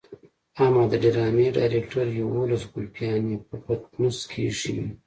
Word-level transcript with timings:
اما 0.63 0.83
د 0.91 0.93
ډرامې 1.03 1.47
ډايرکټر 1.57 2.05
يوولس 2.21 2.63
ګلپيانې 2.73 3.35
په 3.47 3.55
پټنوس 3.65 4.17
کې 4.29 4.39
ايښې 4.47 4.71
وي. 4.79 4.87